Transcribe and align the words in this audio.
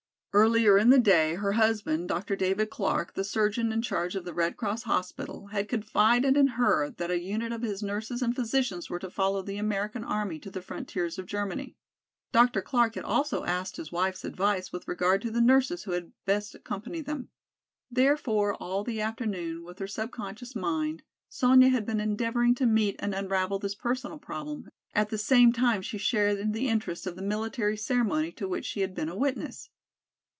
Earlier 0.33 0.77
in 0.77 0.91
the 0.91 0.97
day 0.97 1.35
her 1.35 1.51
husband, 1.51 2.07
Dr. 2.07 2.37
David 2.37 2.69
Clark, 2.69 3.15
the 3.15 3.23
surgeon 3.25 3.73
in 3.73 3.81
charge 3.81 4.15
of 4.15 4.23
the 4.23 4.33
Red 4.33 4.55
Cross 4.55 4.83
hospital, 4.83 5.47
had 5.47 5.67
confided 5.67 6.37
in 6.37 6.47
her 6.55 6.89
that 6.89 7.11
a 7.11 7.19
unit 7.19 7.51
of 7.51 7.63
his 7.63 7.83
nurses 7.83 8.21
and 8.21 8.33
physicians 8.33 8.89
were 8.89 8.97
to 8.99 9.09
follow 9.09 9.41
the 9.41 9.57
American 9.57 10.05
army 10.05 10.39
to 10.39 10.49
the 10.49 10.61
frontiers 10.61 11.19
of 11.19 11.25
Germany. 11.25 11.75
Dr. 12.31 12.61
Clark 12.61 12.95
had 12.95 13.03
also 13.03 13.43
asked 13.43 13.75
his 13.75 13.91
wife's 13.91 14.23
advice 14.23 14.71
with 14.71 14.87
regard 14.87 15.21
to 15.23 15.31
the 15.31 15.41
nurses 15.41 15.83
who 15.83 15.91
had 15.91 16.13
best 16.23 16.55
accompany 16.55 17.01
them. 17.01 17.27
Therefore, 17.91 18.53
all 18.53 18.85
the 18.85 19.01
afternoon, 19.01 19.65
with 19.65 19.79
her 19.79 19.87
subconscious 19.87 20.55
mind 20.55 21.03
Sonya 21.27 21.67
had 21.67 21.85
been 21.85 21.99
endeavoring 21.99 22.55
to 22.55 22.65
meet 22.65 22.95
and 22.99 23.13
unravel 23.13 23.59
this 23.59 23.75
personal 23.75 24.17
problem, 24.17 24.69
at 24.95 25.09
the 25.09 25.17
same 25.17 25.51
time 25.51 25.81
she 25.81 25.97
shared 25.97 26.39
in 26.39 26.53
the 26.53 26.69
interest 26.69 27.05
of 27.05 27.17
the 27.17 27.21
military 27.21 27.75
ceremony 27.75 28.31
to 28.31 28.47
which 28.47 28.63
she 28.65 28.79
had 28.79 28.95
been 28.95 29.09
a 29.09 29.17
witness. 29.17 29.67